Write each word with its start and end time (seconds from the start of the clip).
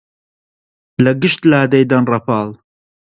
لە 1.03 1.11
گشت 1.21 1.41
لا 1.51 1.61
دەیدەن 1.73 2.03
ڕەپاڵ 2.11 2.47